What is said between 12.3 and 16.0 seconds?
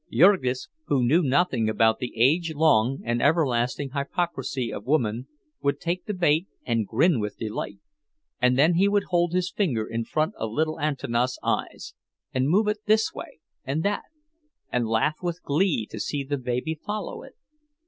and move it this way and that, and laugh with glee to